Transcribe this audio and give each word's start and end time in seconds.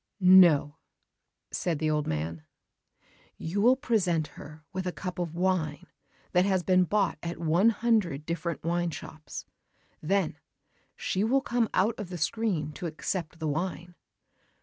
"No," 0.19 0.77
said 1.51 1.77
the 1.77 1.91
old 1.91 2.07
man; 2.07 2.41
"you 3.37 3.61
will 3.61 3.75
present 3.75 4.29
her 4.29 4.65
with 4.73 4.87
a 4.87 4.91
cup 4.91 5.19
of 5.19 5.35
wine 5.35 5.85
that 6.31 6.43
has 6.43 6.63
been 6.63 6.85
bought 6.85 7.19
at 7.21 7.37
one 7.37 7.69
hundred 7.69 8.25
different 8.25 8.63
wine 8.63 8.89
shops. 8.89 9.45
Then 10.01 10.39
she 10.95 11.23
will 11.23 11.41
come 11.41 11.69
out 11.75 11.93
of 11.99 12.09
the 12.09 12.17
screen 12.17 12.71
to 12.71 12.87
accept 12.87 13.37
the 13.37 13.47
wine. 13.47 13.93